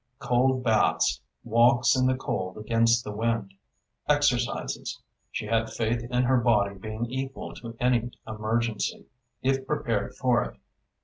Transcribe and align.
Cold 0.17 0.63
baths, 0.63 1.21
walks 1.43 1.95
in 1.95 2.07
the 2.07 2.17
cold 2.17 2.57
against 2.57 3.03
the 3.03 3.11
wind, 3.11 3.53
exercises... 4.09 4.99
she 5.29 5.45
had 5.45 5.69
faith 5.69 6.01
in 6.09 6.23
her 6.23 6.37
body 6.37 6.73
being 6.75 7.05
equal 7.05 7.53
to 7.53 7.77
any 7.79 8.09
emergency, 8.27 9.05
if 9.43 9.63
prepared 9.67 10.15
for 10.15 10.43
it. 10.43 10.57